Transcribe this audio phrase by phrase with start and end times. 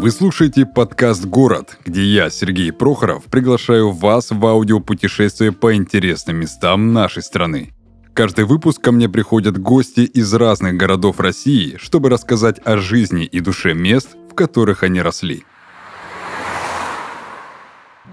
[0.00, 6.94] Вы слушаете подкаст «Город», где я, Сергей Прохоров, приглашаю вас в аудиопутешествие по интересным местам
[6.94, 7.74] нашей страны.
[8.14, 13.40] Каждый выпуск ко мне приходят гости из разных городов России, чтобы рассказать о жизни и
[13.40, 15.44] душе мест, в которых они росли.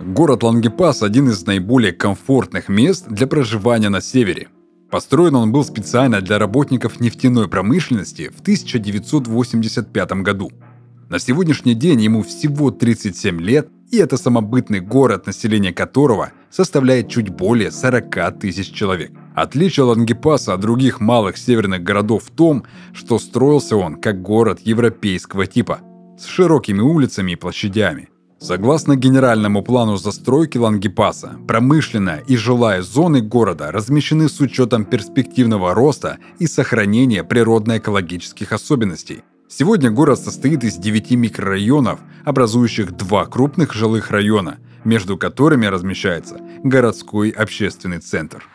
[0.02, 4.50] Город Лангепас– один из наиболее комфортных мест для проживания на севере.
[4.92, 10.52] Построен он был специально для работников нефтяной промышленности в 1985 году–
[11.10, 17.30] на сегодняшний день ему всего 37 лет, и это самобытный город, население которого составляет чуть
[17.30, 19.12] более 40 тысяч человек.
[19.34, 25.48] Отличие Лангепаса от других малых северных городов в том, что строился он как город европейского
[25.48, 25.80] типа,
[26.20, 28.10] с широкими улицами и площадями.
[28.40, 36.18] Согласно генеральному плану застройки Лангепаса, промышленная и жилая зоны города размещены с учетом перспективного роста
[36.38, 44.58] и сохранения природно-экологических особенностей– Сегодня город состоит из 9 микрорайонов, образующих два крупных жилых района,
[44.84, 48.46] между которыми размещается городской общественный центр.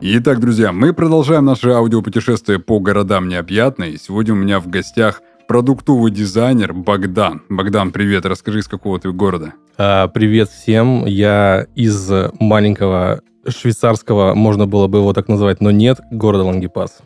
[0.00, 3.96] Итак, друзья, мы продолжаем наше аудиопутешествие по городам необъятной.
[3.96, 7.42] Сегодня у меня в гостях продуктовый дизайнер Богдан.
[7.48, 9.54] Богдан, привет, расскажи, из какого ты города?
[9.78, 16.00] А, привет всем, я из маленького швейцарского, можно было бы его так называть, но нет,
[16.10, 16.98] города Лангепас.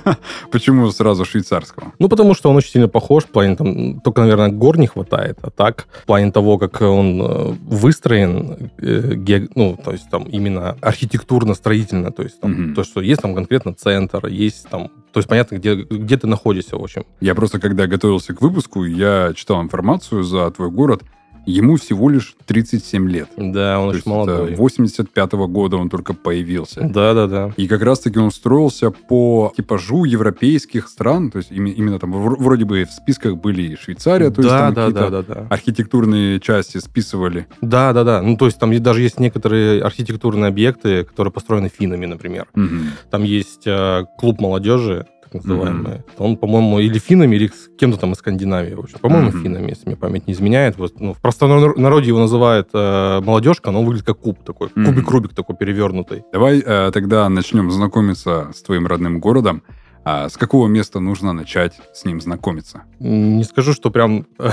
[0.50, 1.92] Почему сразу швейцарского?
[1.98, 5.38] Ну, потому что он очень сильно похож, в плане там, только, наверное, гор не хватает,
[5.42, 10.76] а так, в плане того, как он э, выстроен, э, ну, то есть там именно
[10.80, 15.28] архитектурно-строительно, то есть там, mm то, что есть там конкретно центр, есть там то есть
[15.28, 17.04] понятно, где, где ты находишься, в общем.
[17.20, 21.04] Я просто, когда готовился к выпуску, я читал информацию за твой город,
[21.46, 23.28] Ему всего лишь 37 лет.
[23.36, 24.54] Да, он То очень молодой.
[24.54, 26.80] 85 -го года он только появился.
[26.82, 27.52] Да, да, да.
[27.56, 32.84] И как раз-таки он строился по типажу европейских стран, то есть именно там вроде бы
[32.84, 35.46] в списках были и Швейцария, то да, есть там да, какие-то да, да, да.
[35.50, 37.46] архитектурные части списывали.
[37.60, 38.22] Да, да, да.
[38.22, 42.46] Ну, то есть там даже есть некоторые архитектурные объекты, которые построены финнами, например.
[42.54, 43.10] Угу.
[43.10, 45.96] Там есть э, клуб молодежи, называемые.
[45.96, 46.14] Mm-hmm.
[46.18, 48.74] Он, по-моему, или финнами, или кем-то там из Скандинавии.
[48.74, 48.98] В общем.
[49.00, 49.42] По-моему, mm-hmm.
[49.42, 50.78] финнами, если мне память не изменяет.
[50.78, 54.68] Вот, ну, в простом народе его называют э, молодежка, но он выглядит как куб такой.
[54.68, 54.84] Mm-hmm.
[54.84, 56.24] Кубик-рубик такой перевернутый.
[56.32, 59.62] Давай э, тогда начнем знакомиться с твоим родным городом.
[60.04, 62.82] А с какого места нужно начать с ним знакомиться?
[62.98, 64.26] Не скажу, что прям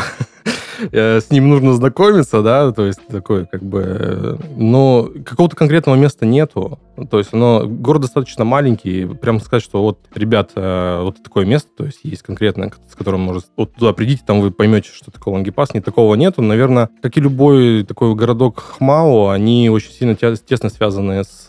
[0.92, 3.84] Э, с ним нужно знакомиться, да, то есть такой как бы...
[3.84, 6.80] Э, но какого-то конкретного места нету.
[7.10, 9.06] То есть, но город достаточно маленький.
[9.06, 13.22] Прям сказать, что вот, ребят, э, вот такое место, то есть есть конкретное, с которым
[13.22, 13.46] может...
[13.56, 15.74] Вот туда придите, там вы поймете, что такое Лангепас.
[15.74, 16.42] Нет, такого нету.
[16.42, 21.48] Наверное, как и любой такой городок Хмао, они очень сильно тесно связаны с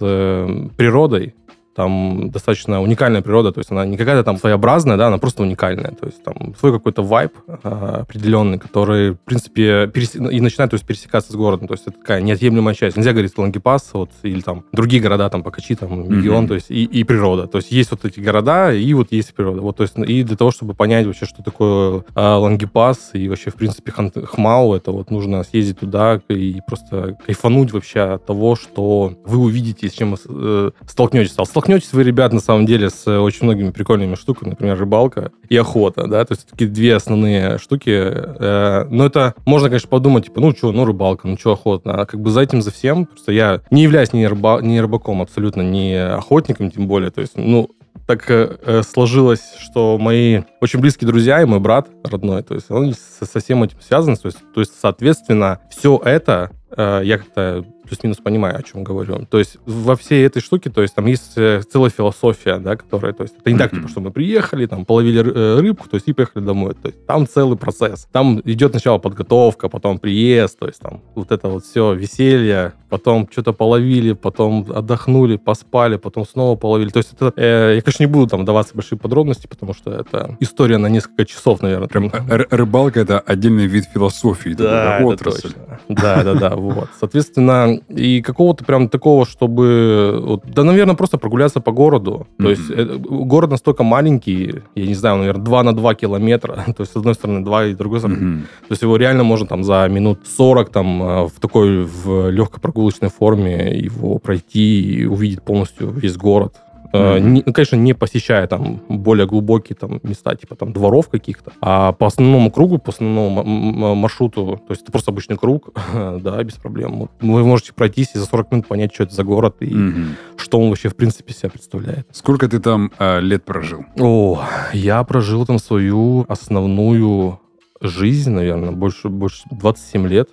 [0.76, 1.34] природой.
[1.74, 5.92] Там достаточно уникальная природа, то есть она не какая-то там своеобразная, да, она просто уникальная.
[5.92, 10.14] То есть там свой какой-то вайб а, определенный, который, в принципе, перес...
[10.14, 11.68] и начинает то есть, пересекаться с городом.
[11.68, 12.96] То есть это такая неотъемлемая часть.
[12.96, 16.48] Нельзя говорить Лангепас вот, или там другие города, там Покачи, там регион, mm-hmm.
[16.48, 17.46] то есть и, и природа.
[17.46, 19.60] То есть есть вот эти города, и вот есть природа.
[19.60, 23.50] Вот, то есть, и для того, чтобы понять вообще, что такое а, Лангепас и вообще,
[23.50, 29.14] в принципе, Хмау, это вот нужно съездить туда и просто кайфануть вообще от того, что
[29.24, 33.70] вы увидите, с чем э, столкнетесь столкнетесь вы, ребят, на самом деле, с очень многими
[33.70, 37.90] прикольными штуками, например, рыбалка и охота, да, то есть такие две основные штуки.
[37.90, 42.04] Э, но это можно, конечно, подумать, типа, ну что, ну рыбалка, ну что охота, а
[42.04, 45.62] как бы за этим, за всем, просто я не являюсь ни, рыба, ни рыбаком абсолютно,
[45.62, 47.70] ни охотником, тем более, то есть, ну,
[48.08, 52.92] так э, сложилось, что мои очень близкие друзья и мой брат родной, то есть он
[52.94, 58.18] со всем этим связан, то есть, то есть соответственно, все это э, я как-то плюс-минус
[58.18, 59.26] понимаю, о чем говорю.
[59.26, 63.12] То есть во всей этой штуке, то есть там есть э, целая философия, да, которая,
[63.12, 66.08] то есть это не так, типа, что мы приехали, там, половили э, рыбку, то есть
[66.08, 66.74] и поехали домой.
[66.74, 68.08] То есть там целый процесс.
[68.10, 73.28] Там идет сначала подготовка, потом приезд, то есть там вот это вот все веселье, потом
[73.30, 76.88] что-то половили, потом отдохнули, поспали, потом снова половили.
[76.88, 80.36] То есть это, э, я, конечно, не буду там даваться большие подробности, потому что это
[80.40, 81.88] история на несколько часов, наверное.
[81.88, 82.10] Прям
[82.50, 84.50] рыбалка— это отдельный вид философии.
[84.50, 85.42] Да, это отрасль.
[85.42, 85.80] точно.
[85.88, 86.88] Да, да, да, вот.
[86.98, 90.20] Соответственно, и какого-то прям такого, чтобы...
[90.22, 92.26] Вот, да, наверное, просто прогуляться по городу.
[92.38, 92.42] Mm-hmm.
[92.42, 96.64] То есть это, город настолько маленький, я не знаю, наверное, 2 на 2 километра.
[96.76, 98.18] То есть, с одной стороны, 2, и с другой стороны...
[98.18, 98.40] Mm-hmm.
[98.42, 102.60] То есть его реально можно там за минут 40 там э, в такой в легкой
[102.60, 106.56] прогулочной форме его пройти и увидеть полностью весь город.
[106.92, 107.20] Mm-hmm.
[107.20, 111.92] Не, ну, конечно, не посещая там более глубокие там места, типа там дворов каких-то, а
[111.92, 117.08] по основному кругу, по основному маршруту, то есть это просто обычный круг, да, без проблем.
[117.20, 120.06] Вы можете пройтись и за 40 минут понять, что это за город и mm-hmm.
[120.36, 122.06] что он вообще в принципе себя представляет.
[122.12, 123.84] Сколько ты там э, лет прожил?
[123.98, 124.42] О,
[124.72, 127.40] я прожил там свою основную
[127.80, 130.28] жизнь, наверное, больше, больше 27 лет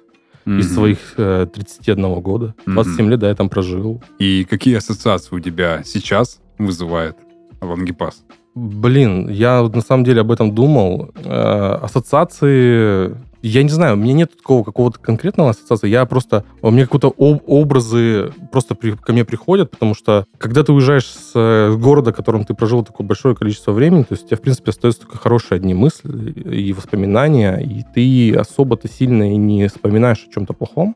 [0.45, 0.59] mm-hmm.
[0.59, 2.55] из своих э, 31 года.
[2.65, 3.09] 27 mm-hmm.
[3.09, 4.03] лет, да, я там прожил.
[4.19, 7.17] И какие ассоциации у тебя сейчас вызывает
[7.61, 8.23] Лангепас?
[8.55, 11.11] Блин, я на самом деле об этом думал.
[11.23, 15.87] Э, ассоциации я не знаю, у меня нет такого какого-то конкретного ассоциации.
[15.87, 16.43] Я просто...
[16.61, 21.05] У меня какие-то об, образы просто при, ко мне приходят, потому что когда ты уезжаешь
[21.05, 24.41] с э, города, котором ты прожил такое большое количество времени, то есть у тебя, в
[24.41, 30.25] принципе, остаются только хорошие одни мысли и воспоминания, и ты особо-то сильно и не вспоминаешь
[30.27, 30.95] о чем-то плохом.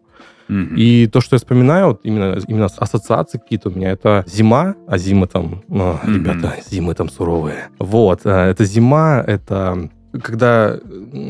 [0.50, 0.76] Mm-hmm.
[0.76, 4.98] И то, что я вспоминаю, вот именно, именно ассоциации какие-то у меня, это зима, а
[4.98, 6.14] зимы там, о, mm-hmm.
[6.14, 7.70] ребята, зимы там суровые.
[7.80, 9.90] Вот, э, это зима, это
[10.22, 10.78] когда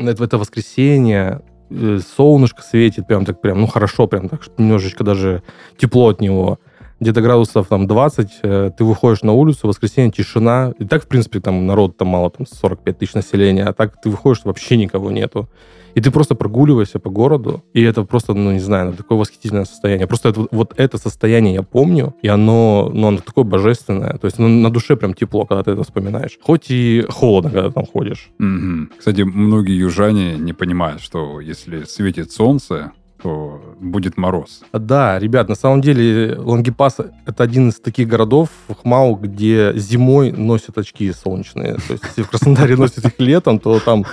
[0.06, 5.42] это, это воскресенье, э, солнышко светит прям так прям, ну хорошо, прям так, немножечко даже
[5.78, 6.58] тепло от него.
[7.00, 10.72] Где-то градусов там 20, э, ты выходишь на улицу, воскресенье, тишина.
[10.78, 14.10] И так, в принципе, там народ там мало, там 45 тысяч населения, а так ты
[14.10, 15.48] выходишь, вообще никого нету.
[15.94, 20.06] И ты просто прогуливаешься по городу, и это просто, ну, не знаю, такое восхитительное состояние.
[20.06, 24.18] Просто это, вот это состояние я помню, и оно, ну, оно такое божественное.
[24.18, 26.38] То есть ну, на душе прям тепло, когда ты это вспоминаешь.
[26.42, 28.30] Хоть и холодно, когда там ходишь.
[28.40, 28.88] Mm-hmm.
[28.98, 32.92] Кстати, многие южане не понимают, что если светит солнце,
[33.24, 34.60] то будет мороз.
[34.72, 40.30] Да, ребят, на самом деле Лангепас— это один из таких городов в Хмау, где зимой
[40.30, 41.76] носят очки солнечные.
[41.76, 44.04] То есть если в Краснодаре носят их летом, то там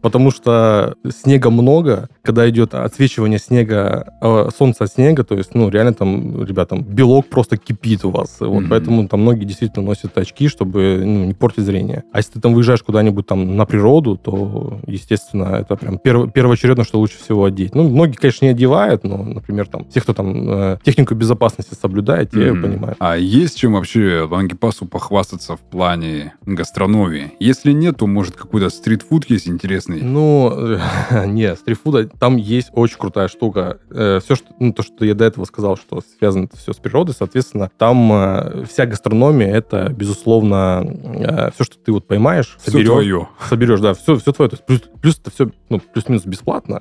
[0.00, 5.68] потому что снега много, когда идет отсвечивание снега, э, солнца от снега, то есть, ну,
[5.68, 8.36] реально там, ребятам, белок просто кипит у вас.
[8.40, 8.68] Вот mm-hmm.
[8.68, 12.04] поэтому там многие действительно носят очки, чтобы ну, не портить зрение.
[12.12, 16.84] А если ты там выезжаешь куда-нибудь там на природу, то, естественно, это прям перв- первоочередно,
[16.84, 17.74] что лучше всего одеть.
[17.74, 22.32] Ну, многие, конечно, не одевают, но, например, там, те, кто там э, технику безопасности соблюдает,
[22.34, 22.62] mm-hmm.
[22.62, 22.96] понимают.
[23.00, 27.32] А есть чем вообще Лангепасу похвастаться в плане гастрономии?
[27.40, 30.02] Если нет, то, может, какой-то стритфуд есть интересный интересный?
[30.02, 30.78] Ну,
[31.26, 33.78] не, стритфуда, там есть очень крутая штука.
[33.90, 36.76] Э, все, что, ну, то, что я до этого сказал, что связано это все с
[36.76, 42.86] природой, соответственно, там э, вся гастрономия, это, безусловно, э, все, что ты вот поймаешь, соберешь.
[42.86, 43.28] Все твое.
[43.48, 44.50] Соберешь, да, все, все твое.
[44.50, 46.80] То есть плюс, плюс это все, ну, плюс-минус бесплатно.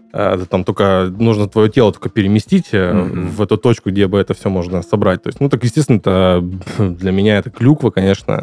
[0.49, 3.27] Там только нужно твое тело только переместить mm-hmm.
[3.29, 5.23] в эту точку, где бы это все можно собрать.
[5.23, 6.43] То есть, ну, так, естественно, это
[6.77, 8.33] для меня это клюква, конечно,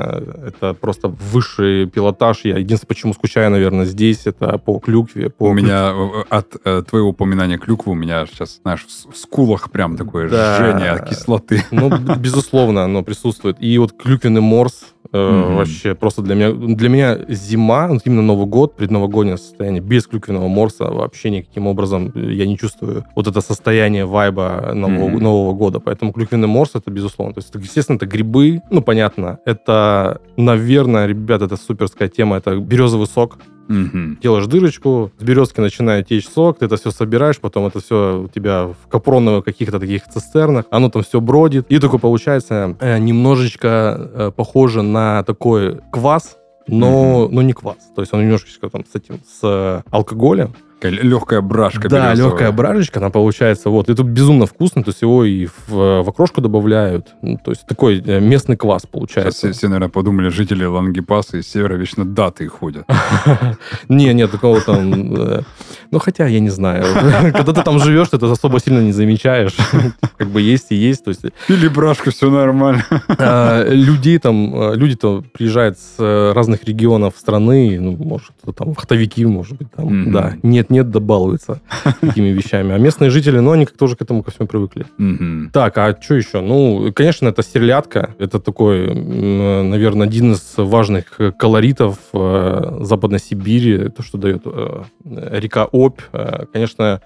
[0.46, 2.40] это просто высший пилотаж.
[2.44, 5.30] Я единственное, почему скучаю, наверное, здесь, это по клюкве.
[5.30, 9.70] По у меня э, от э, твоего упоминания клюквы у меня сейчас, знаешь, в скулах
[9.70, 10.56] прям такое да.
[10.56, 11.62] жжение от кислоты.
[11.70, 13.56] Ну, безусловно, оно присутствует.
[13.60, 15.56] И вот клюквенный морс mm-hmm.
[15.56, 16.52] вообще просто для меня...
[16.52, 22.12] Для меня зима, вот именно Новый год, предновогоднее состояние, без клюквенного морса вообще никаким образом
[22.14, 25.20] я не чувствую вот это состояние вайба Нового, mm-hmm.
[25.20, 25.80] Нового года.
[25.80, 27.34] Поэтому клюквенный морс это безусловно.
[27.34, 29.38] То есть, естественно, это грибы, ну, понятно.
[29.44, 33.38] Это, наверное, ребят, это суперская тема, это березовый сок.
[33.68, 34.18] Угу.
[34.22, 38.28] Делаешь дырочку, с березки начинает течь сок, ты это все собираешь, потом это все у
[38.28, 41.66] тебя в капроновых каких-то таких цистернах, оно там все бродит.
[41.70, 47.78] И такой получается э, немножечко э, похоже на такой квас, но, mm но не квас.
[47.94, 50.54] То есть он немножечко там с этим, с э, алкоголем.
[50.84, 52.30] Такая легкая брашка Да, березовая.
[52.32, 53.70] легкая брашечка, она получается.
[53.70, 53.88] Вот.
[53.88, 57.14] Это безумно вкусно, то есть его и в, в окрошку добавляют.
[57.22, 59.32] Ну, то есть такой э, местный квас получается.
[59.32, 62.86] Сейчас все, все, наверное, подумали, жители Лангепаса из севера вечно даты ходят.
[63.88, 65.14] Не, нет, такого там...
[65.16, 65.42] Э,
[65.90, 66.84] ну, хотя, я не знаю.
[67.32, 69.56] Когда ты там живешь, ты это особо сильно не замечаешь.
[70.18, 71.04] Как бы есть и есть.
[71.04, 71.22] То есть...
[71.46, 72.84] Пили брашку, все нормально.
[73.08, 79.56] А, людей там, э, люди-то приезжают с разных регионов страны, ну, может, там, вахтовики, может
[79.56, 80.34] быть, там, да.
[80.42, 81.60] Нет, нет, да балуется
[82.00, 82.74] такими вещами.
[82.74, 84.86] А местные жители, ну, они как тоже к этому ко всему привыкли.
[85.52, 86.40] Так, а что еще?
[86.40, 88.14] Ну, конечно, это стерлядка.
[88.18, 93.88] Это такой, наверное, один из важных колоритов э, Западной Сибири.
[93.88, 96.00] То, что дает э, река Обь.
[96.12, 97.00] Э, конечно,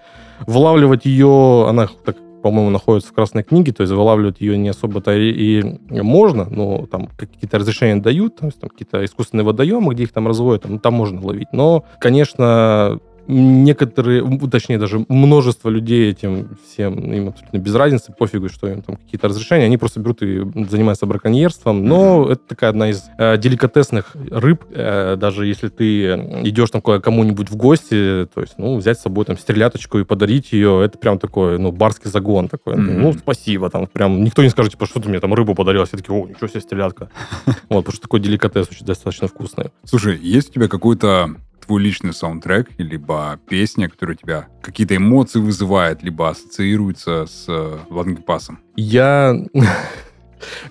[0.47, 5.15] вылавливать ее, она так по-моему, находится в Красной книге, то есть вылавливать ее не особо-то
[5.15, 10.13] и, и можно, но там какие-то разрешения дают, там, там какие-то искусственные водоемы, где их
[10.13, 11.49] там разводят, там, там можно ловить.
[11.53, 18.69] Но, конечно, некоторые, точнее даже множество людей этим всем, им абсолютно без разницы, пофигу, что
[18.69, 22.33] им там какие-то разрешения, они просто берут и занимаются браконьерством, но mm-hmm.
[22.33, 27.57] это такая одна из э, деликатесных рыб, э, даже если ты идешь там кому-нибудь в
[27.57, 31.59] гости, то есть, ну, взять с собой там стреляточку и подарить ее, это прям такой,
[31.59, 32.99] ну, барский загон такой, mm-hmm.
[32.99, 35.99] ну, спасибо, там прям никто не скажет, типа, что ты мне там рыбу подарил, все
[35.99, 37.11] таки о, ничего себе, стрелятка.
[37.69, 39.67] Вот, потому что такой деликатес очень достаточно вкусный.
[39.85, 41.37] Слушай, есть у тебя какой-то
[41.69, 47.79] твой личный саундтрек, либо песня, которая у тебя какие-то эмоции вызывает, либо ассоциируется с э,
[47.91, 48.61] Лангепасом?
[48.75, 49.35] Я...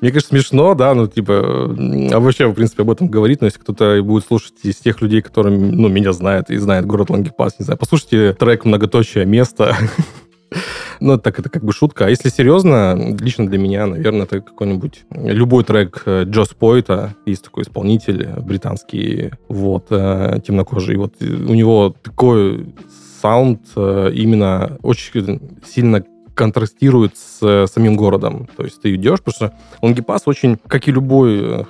[0.02, 1.76] Мне, конечно, смешно, да, ну, типа,
[2.14, 5.22] а вообще, в принципе, об этом говорить, но если кто-то будет слушать из тех людей,
[5.22, 9.76] которые, ну, меня знают и знают город Лангепас, не знаю, послушайте трек «Многоточие место»,
[11.00, 12.06] Ну, так это как бы шутка.
[12.06, 17.16] А если серьезно, лично для меня, наверное, это какой-нибудь любой трек э, Джо Спойта.
[17.26, 20.96] Есть такой исполнитель британский, вот, э, темнокожий.
[20.98, 22.74] Вот у него такой
[23.22, 26.04] саунд э, именно очень сильно
[26.38, 28.48] контрастирует с э, самим городом.
[28.56, 31.64] То есть ты идешь, потому что Лонгипас очень, как и любой э,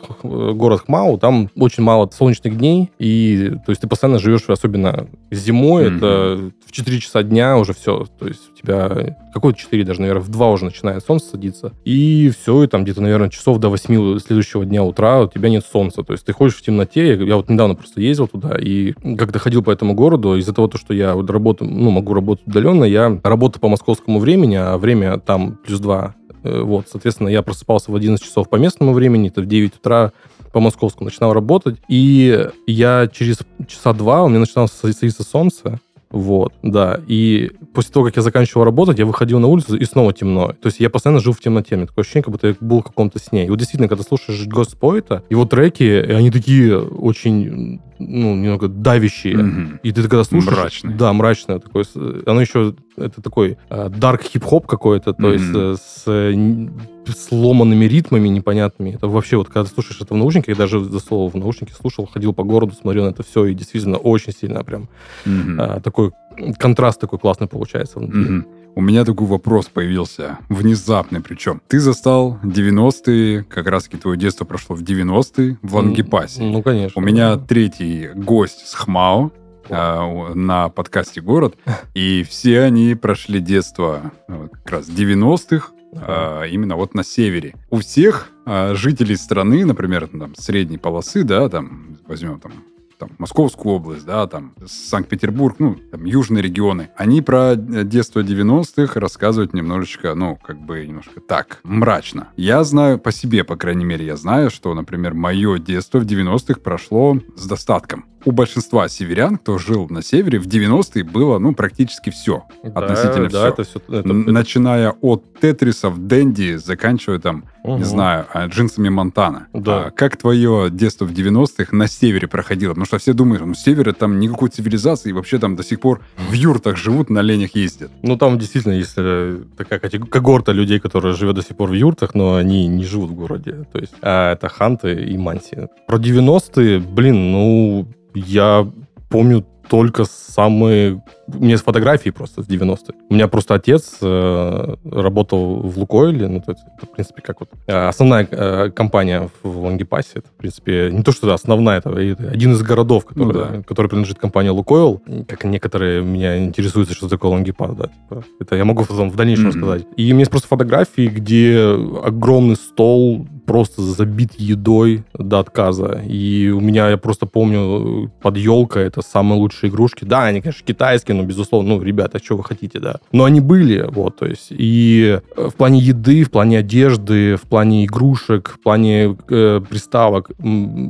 [0.54, 5.86] город Хмау, там очень мало солнечных дней, и то есть ты постоянно живешь, особенно зимой,
[5.86, 5.98] mm-hmm.
[5.98, 8.06] это в 4 часа дня уже все.
[8.20, 12.64] То есть тебя какой-то 4 даже, наверное, в 2 уже начинает солнце садиться, и все,
[12.64, 16.04] и там где-то, наверное, часов до 8 следующего дня утра у тебя нет солнца.
[16.04, 17.16] То есть ты ходишь в темноте.
[17.16, 20.94] Я вот недавно просто ездил туда, и когда ходил по этому городу, из-за того, что
[20.94, 25.58] я вот работаю, ну, могу работать удаленно, я работаю по московскому времени, а время там
[25.66, 26.16] плюс 2.
[26.44, 30.12] Э, вот, соответственно, я просыпался в 11 часов по местному времени, это в 9 утра
[30.52, 36.54] по московскому начинал работать, и я через часа два, у меня начинало садиться солнце, вот,
[36.64, 37.02] да.
[37.08, 40.54] И после того, как я заканчивал работать, я выходил на улицу, и снова темно.
[40.62, 41.76] То есть я постоянно жил в темноте.
[41.76, 43.46] Мне такое ощущение, как будто я был в каком-то сне.
[43.46, 49.36] И вот действительно, когда слушаешь Poet, его треки, они такие очень, ну, немного давящие.
[49.36, 49.80] Mm-hmm.
[49.84, 50.56] И ты когда слушаешь...
[50.56, 50.94] Мрачный.
[50.94, 51.60] Да, мрачное.
[51.60, 51.86] Такое,
[52.26, 55.34] оно еще, это такой дарк э, хип-хоп какой-то, то mm-hmm.
[55.34, 58.92] есть э, с э, сломанными ритмами непонятными.
[58.92, 61.74] Это вообще вот, когда ты слушаешь это в наушниках, я даже за слово в наушнике
[61.74, 64.90] слушал, ходил по городу, смотрел на это все, и действительно очень сильно прям
[65.26, 65.56] mm-hmm.
[65.60, 66.12] а, такой
[66.58, 68.46] контраст такой классный получается Mm-hmm.
[68.78, 71.64] У меня такой вопрос появился, внезапный причем.
[71.68, 76.44] Ты застал 90-е, как раз-таки твое детство прошло в 90-е в Лангепасе.
[76.44, 77.02] Ну, конечно.
[77.02, 79.32] У меня третий гость с ХМАО,
[79.68, 81.56] э, на подкасте «Город»,
[81.96, 87.56] и все они прошли детство как раз 90-х, а, именно вот на севере.
[87.72, 92.52] У всех а, жителей страны, например, там, средней полосы, да, там, возьмем там
[92.98, 99.54] там, Московскую область, да, там, Санкт-Петербург, ну, там, южные регионы, они про детство 90-х рассказывают
[99.54, 102.30] немножечко, ну, как бы немножко так, мрачно.
[102.36, 106.60] Я знаю по себе, по крайней мере, я знаю, что, например, мое детство в 90-х
[106.62, 108.06] прошло с достатком.
[108.28, 112.44] У большинства северян, кто жил на севере, в 90-е было, ну, практически все.
[112.62, 113.48] Да, относительно да, все.
[113.48, 114.98] Это все это, Начиная это...
[115.00, 117.78] от тетрисов, дэнди, заканчивая там, угу.
[117.78, 119.48] не знаю, а, джинсами Монтана.
[119.54, 119.86] Да.
[119.86, 122.72] А как твое детство в 90-х на севере проходило?
[122.72, 126.02] Потому что все думают, ну, север там никакой цивилизации, и вообще там до сих пор
[126.30, 127.92] в юртах живут, на ленях ездят.
[128.04, 132.14] Ну, там действительно есть э, такая когорта людей, которые живет до сих пор в юртах,
[132.14, 133.66] но они не живут в городе.
[133.72, 135.70] То есть а это ханты и манси.
[135.88, 138.72] Про 90-е, блин, ну, я
[139.10, 141.04] помню только самые...
[141.28, 142.94] У меня есть фотографии просто с 90-х.
[143.10, 147.50] У меня просто отец э, работал в Лукойле, ну, это, это, в принципе, как вот
[147.68, 150.10] э, основная э, компания в Лангепасе.
[150.16, 153.64] Это, в принципе, не то, что основная, это, это один из городов, который, ну, да.
[153.64, 155.02] который принадлежит компании Лукойл.
[155.28, 157.88] Как некоторые меня интересуют, что такое Лангепас, да.
[157.88, 159.58] Типа, это я могу потом в дальнейшем mm-hmm.
[159.58, 159.86] сказать.
[159.98, 161.60] И у меня есть просто фотографии, где
[162.04, 166.04] огромный стол просто забит едой до отказа.
[166.08, 170.04] И у меня, я просто помню, под елкой это самые лучшие игрушки.
[170.04, 172.98] Да, они, конечно, китайские, но, безусловно, ну, ребята, что вы хотите, да.
[173.12, 174.48] Но они были, вот, то есть.
[174.50, 180.32] И э, в плане еды, в плане одежды, в плане игрушек, в плане э, приставок,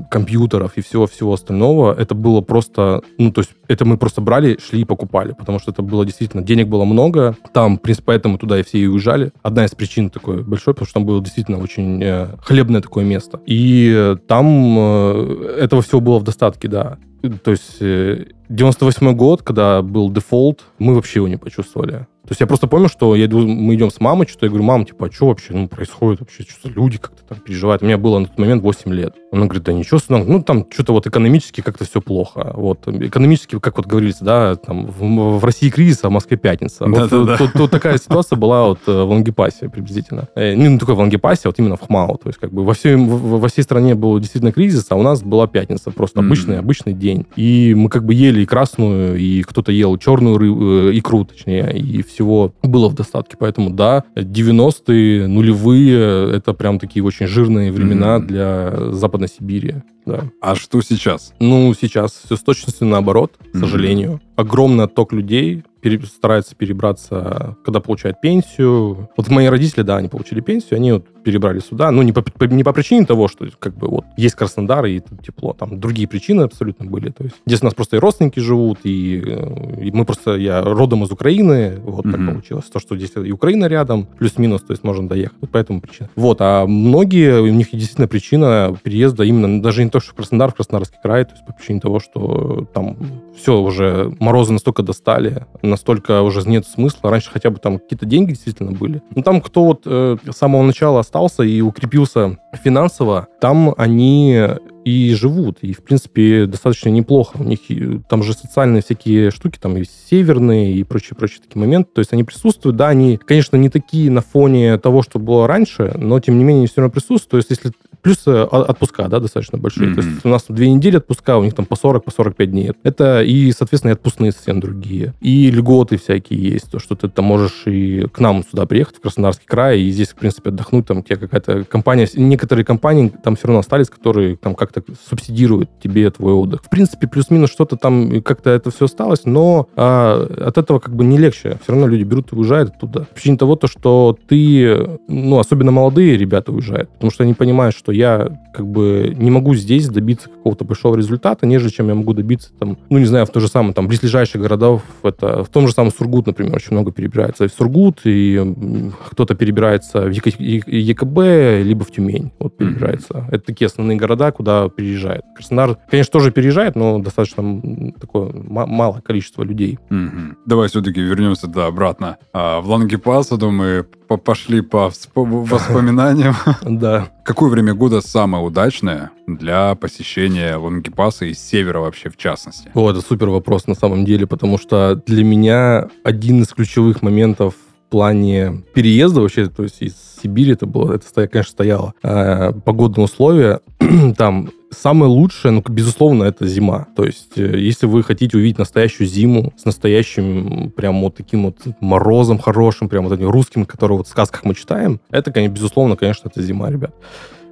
[0.10, 4.81] компьютеров и всего-всего остального, это было просто, ну, то есть это мы просто брали, шли
[4.81, 8.60] и покупали, потому что это было действительно, денег было много, там, в принципе, поэтому туда
[8.60, 9.31] и все и уезжали.
[9.41, 13.39] Одна из причин такой большой, потому что там было действительно очень э, хлебное такое место.
[13.46, 16.98] И там э, этого всего было в достатке, да.
[17.29, 22.07] То есть 98 э, год, когда был дефолт, мы вообще его не почувствовали.
[22.27, 24.86] То есть я просто помню, что я мы идем с мамой, что я говорю, мам,
[24.86, 26.43] типа, а что вообще ну, происходит вообще?
[26.43, 27.81] Что люди как-то там переживают?
[27.81, 29.15] У меня было на тот момент 8 лет.
[29.38, 32.51] Она говорит, да ничего, сынок, ну там что-то вот экономически как-то все плохо.
[32.56, 36.86] Вот, экономически, как вот говорится, да, там в, в России кризис, а в Москве пятница.
[36.86, 37.38] Вот, Да-да-да.
[37.38, 40.27] тут, тут такая ситуация была вот э, в Лангепасе приблизительно.
[40.36, 42.17] Э, Не ну, только в Лангепасе, а вот именно в Хмао.
[42.17, 45.22] То есть как бы во всей, во всей стране был действительно кризис, а у нас
[45.22, 45.91] была пятница.
[45.91, 46.27] Просто Мгм.
[46.27, 47.25] обычный, обычный день.
[47.36, 51.77] И мы как бы ели и красную, и кто-то ел черную ры- э, икру, точнее,
[51.77, 53.36] и всего было в достатке.
[53.39, 58.27] Поэтому да, 90-е, нулевые, это прям такие очень жирные времена Мгм.
[58.27, 59.75] для Западной Сибири.
[60.05, 60.29] Да.
[60.41, 61.34] А что сейчас?
[61.39, 64.22] Ну, сейчас все с точностью наоборот, к сожалению.
[64.36, 69.10] Огромный отток людей пере- старается перебраться, когда получают пенсию.
[69.17, 71.91] Вот мои родители, да, они получили пенсию, они вот перебрали сюда.
[71.91, 75.00] Ну, не по, по- не по причине того, что как бы вот есть Краснодар и
[75.00, 75.53] тут тепло.
[75.53, 77.10] Там другие причины абсолютно были.
[77.10, 80.36] То есть здесь у нас просто и родственники живут, и, э, и мы просто...
[80.38, 82.32] Я родом из Украины, вот так Мгм.
[82.32, 82.65] получилось.
[82.65, 85.38] То, что здесь и Украина рядом, плюс-минус, то есть можно доехать.
[85.41, 86.10] Вот поэтому причина.
[86.15, 90.51] Вот, а многие, у них действительно причина переезда именно даже не то, что в Краснодар,
[90.51, 92.96] в Краснодарский край, то есть по причине того, что там
[93.36, 95.46] все уже, морозы настолько достали,
[95.77, 97.12] настолько уже нет смысла.
[97.12, 99.01] Раньше хотя бы там какие-то деньги действительно были.
[99.15, 104.41] Но там, кто вот э, с самого начала остался и укрепился финансово, там они
[104.84, 105.60] и живут.
[105.62, 107.38] И, в принципе, достаточно неплохо.
[107.39, 107.60] У них
[108.07, 111.91] там же социальные всякие штуки, там и северные, и прочие-прочие такие моменты.
[111.93, 112.77] То есть они присутствуют.
[112.77, 116.67] Да, они, конечно, не такие на фоне того, что было раньше, но, тем не менее,
[116.67, 117.29] все равно присутствуют.
[117.29, 117.72] То есть если
[118.08, 119.94] Плюс э, отпуска, да, достаточно большие.
[119.94, 120.10] То Мгм.
[120.12, 122.72] есть у нас две недели отпуска, у них там по 40, по 45 дней.
[122.84, 125.14] Это и, соответственно, и отпускные совсем другие.
[125.20, 126.72] И льготы всякие есть.
[126.72, 130.10] То, что ты там можешь и к нам сюда приехать, в Краснодарский край, и здесь,
[130.10, 130.86] в принципе, отдохнуть.
[130.86, 132.08] Там тебе какая-то компания...
[132.16, 136.64] Некоторые компании там все равно остались, которые там как-то субсидируют тебе твой отдых.
[136.64, 141.04] В принципе, плюс-минус что-то там как-то это все осталось, но а, от этого как бы
[141.04, 141.60] не легче.
[141.62, 143.02] Все равно люди берут и уезжают оттуда.
[143.02, 147.76] По причине того, то, что ты, ну, особенно молодые ребята уезжают, потому что они понимают,
[147.76, 152.13] что я как бы не могу здесь добиться какого-то большого результата, нежели чем я могу
[152.13, 155.68] добиться там, ну, не знаю, в то же самое, там, близлежащих городов, это в том
[155.68, 161.18] же самом Сургут, например, очень много перебирается в Сургут, и кто-то перебирается в ЕКБ,
[161.66, 163.25] либо в Тюмень, вот перебирается.
[163.32, 165.24] Это такие основные города, куда переезжает.
[165.36, 167.62] Краснодар, конечно, тоже переезжает, но достаточно
[168.00, 169.80] такое ма- малое количество людей.
[169.89, 170.38] Мгм.
[170.46, 172.18] Давай все-таки вернемся да, обратно.
[172.34, 176.36] А, в Лангепасаду мы по- пошли по воспоминаниям.
[176.64, 177.10] Да.
[177.24, 182.70] Какое время года самое удачное для посещения Лангепаса и севера вообще в частности?
[182.74, 187.56] О, это супер вопрос на самом деле, потому что для меня один из ключевых моментов
[187.89, 191.94] плане переезда вообще, то есть из Сибири это было, это, конечно, стояло.
[192.03, 193.62] Э, погодные условия
[194.17, 196.88] там самое лучшее, ну, безусловно, это зима.
[196.96, 201.58] То есть, э, если вы хотите увидеть настоящую зиму с настоящим прям вот таким вот
[201.79, 205.96] морозом хорошим, прям вот этим русским, который вот в сказках мы читаем, это, конечно, безусловно,
[205.96, 206.94] конечно, это зима, ребят.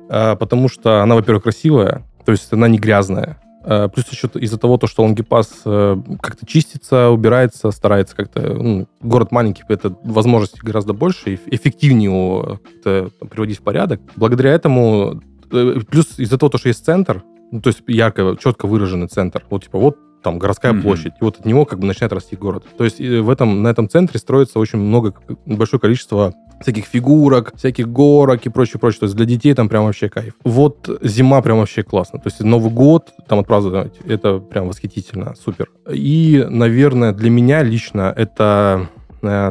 [0.10, 3.38] Э, потому что она, во-первых, красивая, то есть она не грязная.
[3.66, 8.42] Э, Плюс еще из-за того, то, что Лангепас э, как-то чистится, убирается, старается как-то...
[8.54, 14.02] ну, город маленький, это возможностей гораздо больше, эффективнее его как-то там приводить в порядок.
[14.16, 15.22] Благодаря этому...
[15.52, 19.44] э, Плюс из-за того, то, что есть центр, ну, то есть ярко, четко выраженный центр.
[19.50, 20.82] Вот типа вот там городская Мгм.
[20.82, 22.66] площадь, и вот от него как бы начинает расти город.
[22.78, 25.14] То есть в этом, на этом центре строится очень много,
[25.46, 29.02] большое количество всяких фигурок, всяких горок и прочее, прочее.
[29.02, 30.34] То есть для детей там прям вообще кайф.
[30.44, 32.18] Вот зима прям вообще классно.
[32.18, 35.70] То есть Новый год там отпраздновать, это прям восхитительно, супер.
[35.92, 38.90] И, наверное, для меня лично это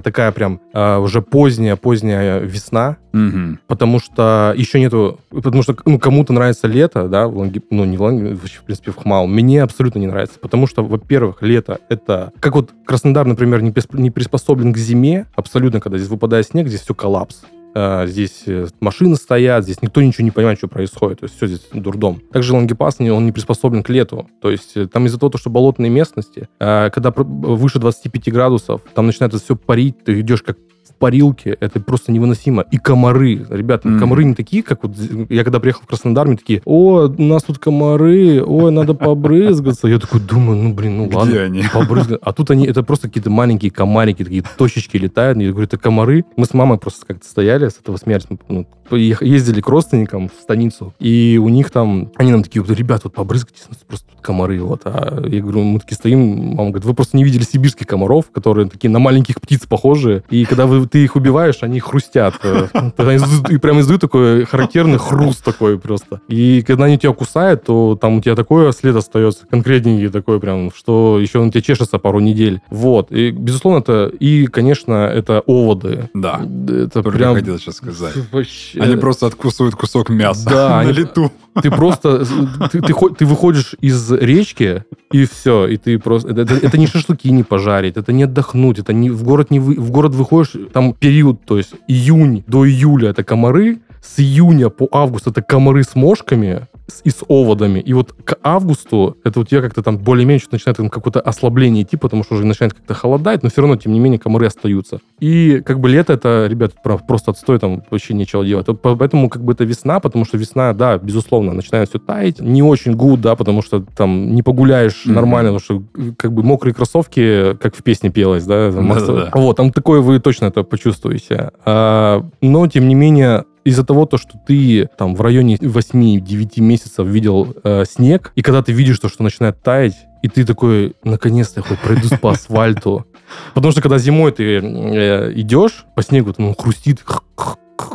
[0.03, 3.59] такая прям э, уже поздняя, поздняя весна, Мгм.
[3.67, 7.97] потому что еще нету, потому что ну, кому-то нравится лето, да, в Ланги- ну не
[7.97, 11.79] в Ланги- вообще, в принципе в Хмау, мне абсолютно не нравится, потому что, во-первых, лето
[11.89, 16.69] это, как вот Краснодар, например, не, не приспособлен к зиме, абсолютно, когда здесь выпадает снег,
[16.69, 17.43] здесь все коллапс.
[17.75, 21.21] А, Здесь э, машины стоят, здесь никто ничего не понимает, что происходит.
[21.21, 22.23] То есть все здесь дурдом.
[22.33, 24.29] Также Лангепас, он не приспособлен к лету.
[24.41, 29.35] То есть э, там из-за того, что болотные местности, когда выше 25 градусов, там начинает
[29.35, 30.59] это все парить, ты идешь как
[31.05, 32.65] парилке, это просто невыносимо.
[32.71, 33.45] И комары.
[33.51, 34.01] Ребята, Мгм.
[34.01, 34.93] комары не такие, как вот...
[35.29, 39.87] Я когда приехал в Краснодар, мне такие, о, у нас тут комары, ой, надо побрызгаться.
[39.87, 41.31] Я такой думаю, ну, блин, ну ладно.
[41.31, 41.63] Где они?
[41.75, 42.21] Побрызгать.
[42.23, 45.37] А тут они, это просто какие-то маленькие комарики, такие точечки летают.
[45.39, 46.25] Я говорю, это комары.
[46.37, 47.99] Мы с мамой просто как-то стояли, с этого.
[48.07, 53.03] Мы, ну, ездили к родственникам в станицу, и у них там, они нам такие, ребят,
[53.05, 54.61] вот побрызгайтесь, просто тут комары.
[54.63, 54.83] Вот.
[54.85, 58.69] А я говорю, мы такие стоим, мама говорит, вы просто не видели сибирских комаров, которые
[58.69, 62.35] такие на маленьких птиц похожие, и когда вы, ты их убиваешь, они хрустят.
[62.43, 62.69] Э,
[63.51, 66.21] И прям издают такой характерный хруст такой просто.
[66.29, 70.73] И когда они тебя кусают, то там у тебя такой след остается, конкретненький такой прям,
[70.75, 72.61] что еще он тебе чешется пару недель.
[72.71, 73.13] Вот.
[73.13, 74.13] И, безусловно, это...
[74.19, 76.11] И, конечно, это оводы.
[76.15, 76.41] Да.
[76.69, 77.35] Это Только прям...
[77.35, 78.15] хотел сейчас сказать.
[78.33, 78.87] Вообще ночь...
[78.87, 81.33] Они э, просто откусывают кусок мяса Да, на лету.
[81.63, 82.25] Ты просто...
[82.73, 85.67] Ты, ты ты выходишь из речки, и все.
[85.67, 86.31] И ты просто...
[86.31, 89.61] Это, это- это не шашлыки не пожарить, это не отдохнуть, это не в город не
[89.61, 94.69] вы, в город выходишь, там период, то есть июнь до июля это комары, с июня
[94.69, 97.79] по август это комары с мошками с- и с оводами.
[97.81, 101.83] И вот к августу это у тебя как-то там более-менее что-то начинает там какое-то ослабление
[101.85, 105.01] идти, потому что уже начинает как-то холодать, но все равно, тем не менее, комары остаются.
[105.21, 106.73] И как бы лето это, ребят,
[107.07, 108.67] просто отстой, там вообще нечего делать.
[108.69, 112.41] Вот по- Поэтому как бы это весна, потому что весна, да, безусловно, начинает все таять.
[112.41, 115.15] Не очень гуд, да, потому что там не погуляешь Мгм.
[115.15, 115.61] нормально, потому
[115.95, 118.87] что э, как бы мокрые кроссовки, как в песне пелось, да, там,
[119.35, 121.51] вот, там такое вы точно это почувствуете.
[121.65, 127.07] А, но, тем не менее, из-за того, то, что ты там в районе 8-9 месяцев
[127.07, 131.61] видел э, снег, и когда ты видишь то, что начинает таять, и ты такой, наконец-то
[131.61, 133.07] я хоть пройдусь по асфальту.
[133.53, 137.03] Потому что когда зимой ты э, идешь по снегу, там он хрустит,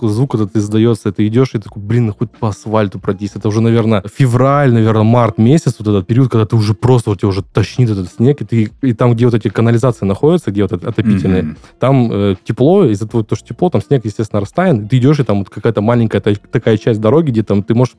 [0.02, 3.32] звук этот издается, ты идешь и такой, блин, ну хоть по асфальту пройдись.
[3.36, 7.20] Это уже, наверное, февраль, наверное, март месяц, вот этот период, когда ты уже просто, вот
[7.20, 10.64] тебя уже тошнит этот снег, и ты и там, где вот эти канализации находятся, где
[10.64, 11.58] вот отопительные, Мгм.
[11.80, 15.24] там э, тепло, из-за того, что тепло, там снег, естественно, растаян, и ты идешь, и
[15.24, 17.96] там вот какая-то маленькая та- такая часть дороги, где там ты можешь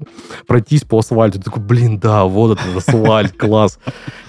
[0.46, 1.38] пройтись по асфальту.
[1.38, 3.78] Ты такой, блин, да, вот этот асфальт, класс.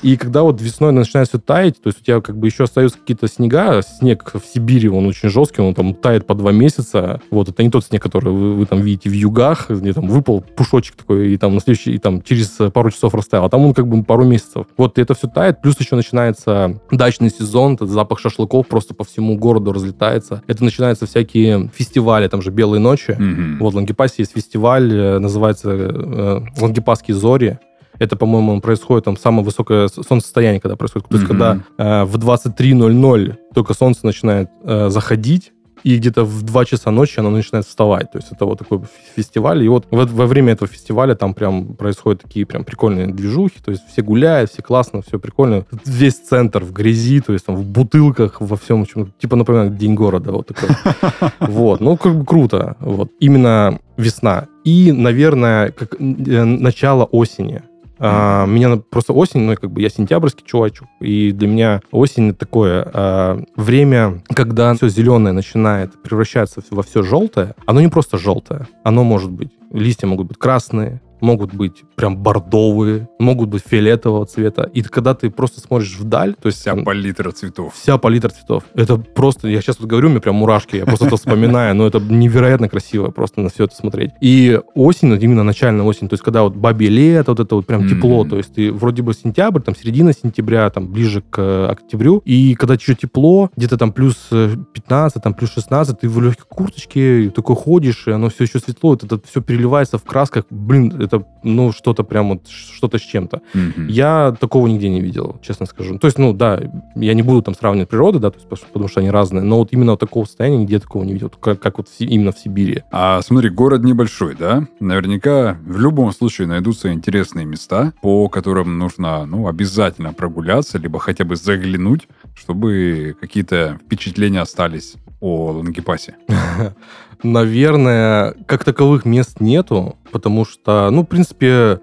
[0.01, 2.97] И когда вот весной начинает все таять, то есть у тебя как бы еще остаются
[2.97, 7.21] какие-то снега, снег в Сибири, он очень жесткий, он там тает по два месяца.
[7.29, 10.41] Вот, это не тот снег, который вы, вы там видите в югах, где там выпал
[10.41, 13.45] пушочек такой, и там на следующий, и там через пару часов растаял.
[13.45, 14.65] А там он как бы пару месяцев.
[14.77, 19.03] Вот и это все тает, плюс еще начинается дачный сезон, этот запах шашлыков просто по
[19.03, 20.41] всему городу разлетается.
[20.47, 23.15] Это начинаются всякие фестивали, там же «Белые ночи».
[23.17, 23.59] Мгм.
[23.59, 27.59] Вот в Лангепасе есть фестиваль, э, называется э, Лангепасские зори.
[27.99, 31.07] Это, по-моему, происходит там самое высокое солнцестояние, когда происходит.
[31.09, 31.37] То есть, Мгм.
[31.37, 35.51] когда э, в 23.00 только солнце начинает э, заходить,
[35.83, 38.11] и где-то в 2 часа ночи оно начинает вставать.
[38.11, 38.81] То есть это вот такой
[39.15, 39.63] фестиваль.
[39.63, 43.59] И вот во, во время этого фестиваля там прям происходят такие прям прикольные движухи.
[43.63, 45.65] То есть все гуляют, все классно, все прикольно.
[45.85, 48.85] Весь центр в грязи, то есть там в бутылках, во всем.
[48.85, 50.31] чем Типа, например, День города.
[50.31, 50.69] Вот такой.
[51.39, 52.75] Вот, ну, как бы круто.
[52.79, 53.11] Вот.
[53.19, 54.47] Именно весна.
[54.63, 57.61] И, наверное, как э, начало осени.
[58.03, 62.39] А, меня просто осень, ну, как бы я сентябрьский чувачок, и для меня осень это
[62.39, 67.53] такое а, время, когда все зеленое начинает превращаться во все желтое.
[67.67, 73.09] Оно не просто желтое, оно может быть, листья могут быть красные, могут быть прям бордовые,
[73.19, 74.69] могут быть фиолетового цвета.
[74.73, 77.73] И когда ты просто смотришь вдаль, то есть Вся палитра цветов.
[77.75, 78.63] Вся палитра цветов.
[78.73, 81.99] Это просто, я сейчас вот говорю, мне прям мурашки, я просто это вспоминаю, но это
[81.99, 84.11] невероятно красиво просто на все это смотреть.
[84.21, 87.87] И осень, именно начальная осень, то есть когда вот бабье лето, вот это вот прям
[87.87, 92.21] тепло, то есть ты вроде бы сентябрь, там середина сентября, там ближе к э, октябрю,
[92.25, 96.45] и когда еще тепло, где-то там плюс э, 15, там плюс 16, ты в легкой
[96.47, 100.93] курточке, такой ходишь, и оно все еще светло, вот это все переливается в красках, блин,
[101.11, 103.41] это, ну, что-то прям вот, что-то с чем-то.
[103.53, 103.87] Мгм.
[103.87, 105.97] Я такого нигде не видел, честно скажу.
[105.97, 106.59] То есть, ну, да,
[106.95, 109.57] я не буду там сравнивать природы, да, то есть, потому- потому что они разные, но
[109.57, 112.39] вот именно вот такого состояния нигде такого не видел, как, как вот в именно в
[112.39, 112.83] Сибири.
[112.91, 114.67] А смотри, город небольшой, да?
[114.79, 121.25] Наверняка в любом случае найдутся интересные места, по которым нужно, ну, обязательно прогуляться, либо хотя
[121.25, 126.15] бы заглянуть, чтобы какие-то впечатления остались о Лангепасе.
[127.23, 131.79] Наверное, как таковых мест нету, потому что, ну, в принципе,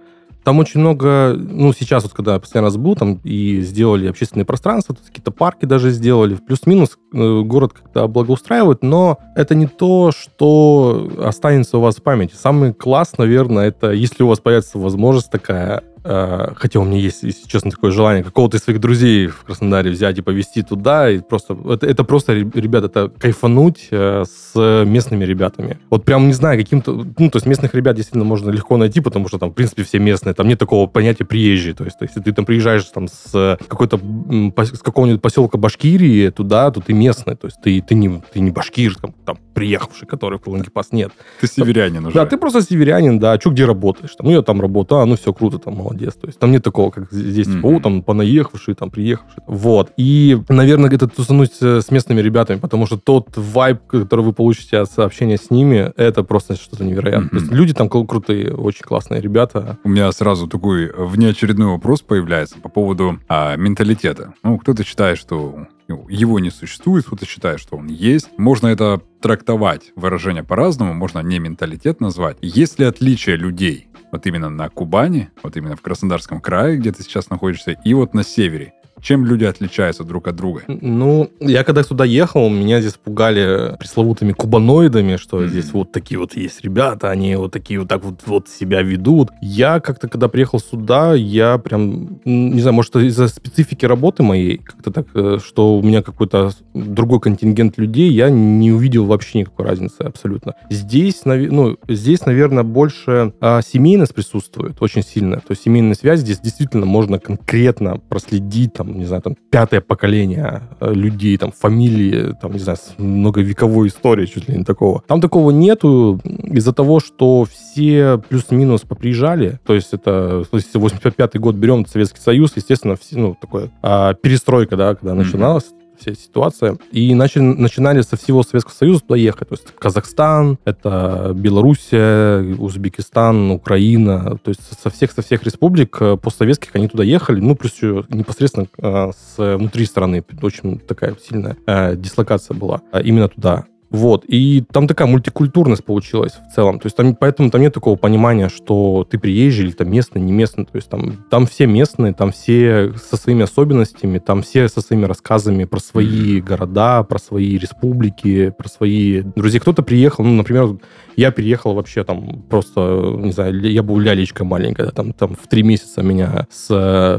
[0.49, 4.97] там очень много, ну, сейчас вот, когда я раз был, там и сделали общественные пространства,
[5.07, 11.77] какие-то парки даже сделали, плюс-минус э, город как-то благоустраивают, но это не то, что останется
[11.77, 12.35] у вас в памяти.
[12.35, 17.49] Самый класс, наверное, это если у вас появится возможность такая, хотя у меня есть, если
[17.49, 21.57] честно, такое желание какого-то из своих друзей в Краснодаре взять и повезти туда, и просто,
[21.69, 25.79] это, это просто, ре- ребят, это кайфануть э, с местными ребятами.
[25.91, 29.29] Вот прям, не знаю, каким-то, ну, то есть местных ребят действительно можно легко найти, потому
[29.29, 32.17] что там, в принципе, все местные, там нет такого понятия приезжий, то есть, то есть
[32.17, 37.37] если ты там приезжаешь там с какой-то, с какого-нибудь поселка Башкирии туда, то ты местный,
[37.37, 41.13] то есть ты, ты, не, ты не башкир, там, там приехавший, который в Лангепас, нет.
[41.41, 42.15] Ты северянин уже.
[42.15, 44.15] Да, ты просто северянин, да, что где работаешь?
[44.17, 46.15] Там, ну, я там работаю, а, ну, все круто, там, молодец.
[46.15, 47.77] То есть там нет такого, как здесь, типа, Мгм.
[47.77, 49.43] о, там, понаехавший, там, приехавший.
[49.47, 49.93] Вот.
[49.97, 54.99] И, наверное, это тусануть с местными ребятами, потому что тот вайб, который вы получите от
[54.99, 57.31] общения с ними, это просто что-то невероятное.
[57.31, 59.79] То есть люди там кру- крутые, очень классные ребята.
[59.85, 64.35] У меня сразу такой внеочередной вопрос появляется по поводу а, менталитета.
[64.43, 65.67] Ну, кто-то считает, что
[66.09, 68.29] его не существует, кто-то считает, что он есть.
[68.37, 72.37] Можно это трактовать, выражение по-разному, можно не менталитет назвать.
[72.43, 77.03] Есть ли отличие людей вот именно на Кубани, вот именно в Краснодарском крае, где ты
[77.03, 78.75] сейчас находишься, и вот на севере?
[79.03, 80.63] Чем люди отличаются друг от друга?
[80.67, 85.49] Ну, я когда сюда ехал, меня здесь пугали пресловутыми кубаноидами, что mm-hmm.
[85.49, 89.31] здесь вот такие вот есть ребята, они вот такие вот так вот, вот себя ведут.
[89.41, 94.91] Я как-то, когда приехал сюда, я прям, не знаю, может, из-за специфики работы моей, как-то
[94.91, 100.03] так, э, что у меня какой-то другой контингент людей, я не увидел вообще никакой разницы
[100.03, 100.55] абсолютно.
[100.71, 105.37] Здесь, ну, здесь, наверное, больше а, семейность присутствует очень сильно.
[105.37, 110.63] То есть семейная связь здесь действительно можно конкретно проследить, там, не знаю, там, пятое поколение
[110.81, 115.03] э, людей, там, фамилии, там, не знаю, многовековой историей, чуть ли не такого.
[115.07, 119.59] Там такого нету из-за того, что все плюс-минус поприезжали.
[119.67, 124.15] То есть это, то есть 85-й год берем Советский Союз, естественно, все, ну, такое а,
[124.15, 125.67] перестройка, да, когда начиналась
[125.99, 126.77] вся ситуация.
[126.93, 129.49] И начали, начинали со всего Советского Союза туда ехать.
[129.49, 134.39] То есть Казахстан, это Белоруссия, Узбекистан, Украина.
[134.43, 137.41] То есть со всех, со всех республик э, постсоветских они туда ехали.
[137.41, 140.25] Ну, плюс еще непосредственно э, с внутри страны.
[140.43, 143.67] Очень такая сильная э, дислокация была именно туда.
[143.91, 144.25] Вот.
[144.29, 146.79] И там такая мультикультурность получилась в целом.
[146.79, 150.33] То есть там, поэтому там нет такого понимания, что ты приезжий или там местный, не
[150.33, 150.65] местный.
[150.65, 155.07] То есть там, там все местные, там все со своими особенностями, там все со своими
[155.07, 159.61] рассказами про свои города, про свои республики, про свои друзья.
[159.61, 160.79] Кто-то приехал, ну, например,
[161.17, 165.65] я переехал вообще там просто, не знаю, я был лялечка маленькая, там, там в три
[165.65, 167.19] месяца меня с э,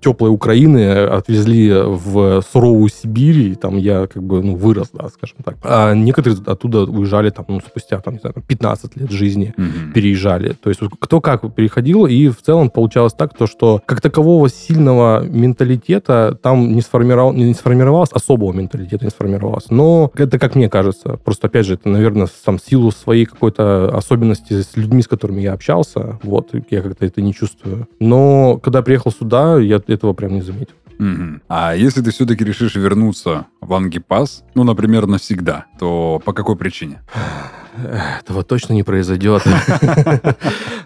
[0.00, 5.38] теплой Украины отвезли в суровую Сибирь, и там я как бы, ну, вырос, да, скажем
[5.44, 5.56] так.
[5.62, 9.92] А некоторые оттуда уезжали там, ну, спустя, там, не знаю, 15 лет жизни, mm-hmm.
[9.92, 10.52] переезжали.
[10.52, 15.24] То есть кто как переходил, и в целом получалось так, то, что как такового сильного
[15.24, 19.70] менталитета там не, сформировал, не сформировалось, особого менталитета не сформировалось.
[19.70, 24.62] Но это, как мне кажется, просто, опять же, это, наверное, там, силу своей какой-то особенности
[24.62, 26.18] с людьми, с которыми я общался.
[26.22, 27.88] Вот, я как-то это не чувствую.
[28.00, 30.74] Но когда приехал сюда, я этого прям не заметил.
[30.98, 31.40] Угу.
[31.48, 37.02] А если ты все-таки решишь вернуться в Ангипас, ну, например, навсегда, то по какой причине?
[38.20, 39.42] этого точно не произойдет.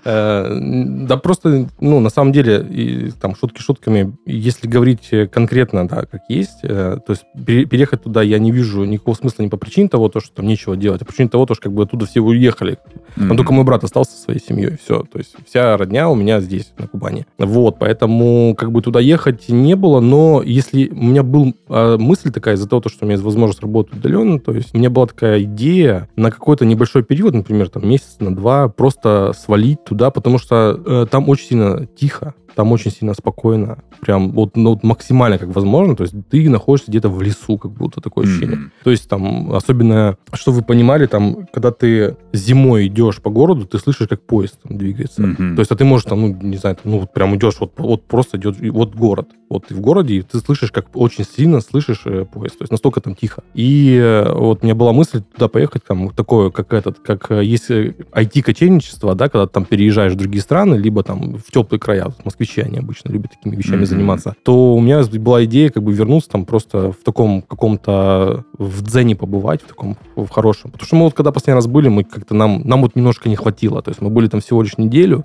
[0.05, 6.23] Э, да просто, ну, на самом деле, там шутки шутками, если говорить конкретно, да, как
[6.29, 10.09] есть, э, то есть переехать туда я не вижу никакого смысла не по причине того,
[10.09, 12.21] то, что там нечего делать, а по причине того, то, что как бы оттуда все
[12.21, 12.79] уехали.
[13.17, 15.03] Там только мой брат остался со своей семьей, все.
[15.03, 17.27] То есть вся родня у меня здесь, на Кубани.
[17.37, 22.31] Вот, поэтому как бы туда ехать не было, но если у меня был а, мысль
[22.31, 25.07] такая из-за того, что у меня есть возможность работать удаленно, то есть у меня была
[25.07, 30.11] такая идея на какой-то не небольшой период, например, там месяц на два, просто свалить туда,
[30.11, 34.83] потому что э, там очень сильно тихо, там очень сильно спокойно, прям вот, ну, вот
[34.83, 38.57] максимально как возможно, то есть ты находишься где-то в лесу, как будто такое ощущение.
[38.57, 38.83] Mm-hmm.
[38.83, 43.79] То есть там, особенно, что вы понимали, там, когда ты зимой идешь по городу, ты
[43.79, 45.23] слышишь, как поезд там двигается.
[45.23, 45.55] Mm-hmm.
[45.55, 47.75] То есть, а ты можешь там, ну, не знаю, там, ну, вот прям идешь, вот,
[47.77, 51.61] вот просто идет, вот город, вот ты в городе, и ты слышишь, как очень сильно
[51.61, 53.45] слышишь э, поезд, то есть настолько там тихо.
[53.55, 57.45] И э, вот у меня была мысль туда поехать, там, такое, как этот, как э,
[57.45, 62.25] есть IT-кочевничество, да, когда там переезжаешь в другие страны, либо там в теплые края, в
[62.25, 63.87] Москве москвичи, они обычно любят такими вещами mm-hmm.
[63.87, 68.83] заниматься, то у меня была идея как бы вернуться там просто в таком каком-то в
[68.83, 70.71] дзене побывать, в таком в хорошем.
[70.71, 73.37] Потому что мы вот когда последний раз были, мы как-то нам, нам вот немножко не
[73.37, 73.83] хватило.
[73.83, 75.25] То есть мы были там всего лишь неделю,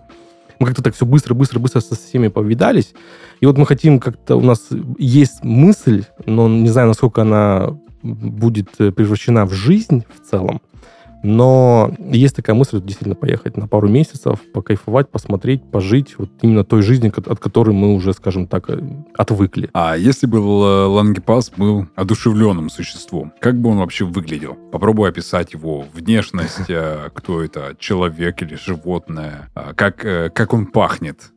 [0.60, 2.94] мы как-то так все быстро-быстро-быстро со всеми повидались.
[3.42, 4.36] И вот мы хотим как-то...
[4.36, 10.62] У нас есть мысль, но не знаю, насколько она будет превращена в жизнь в целом.
[11.24, 16.82] Но есть такая мысль действительно поехать на пару месяцев, покайфовать, посмотреть, пожить вот именно той
[16.82, 18.80] жизни, от которой мы уже, скажем так, э,
[19.18, 19.70] отвыкли.
[19.74, 24.56] А если бы Лангепас был одушевленным существом, как бы он вообще выглядел?
[24.72, 30.66] Попробуй описать его внешность, э, кто это, человек или животное, а как, э, как он
[30.66, 31.32] пахнет,